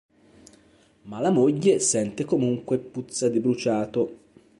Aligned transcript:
Ma 1.03 1.19
la 1.19 1.29
moglie 1.29 1.77
sente 1.79 2.25
comunque 2.25 2.79
puzza 2.79 3.29
di 3.29 3.39
bruciato. 3.39 4.17